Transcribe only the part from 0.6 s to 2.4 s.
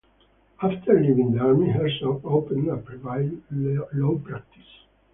After leaving the army, Herzog